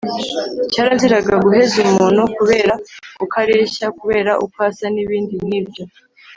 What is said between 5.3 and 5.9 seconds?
nkibyo